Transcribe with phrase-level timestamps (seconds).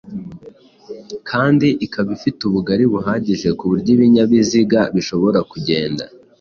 [1.29, 6.03] kandi ikaba ifite n’ubugari buhagije ku buryo ibinyabiziga bishobora, kugenda